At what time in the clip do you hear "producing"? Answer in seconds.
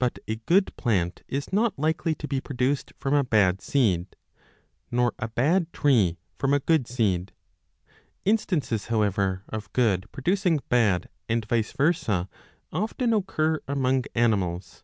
10.10-10.58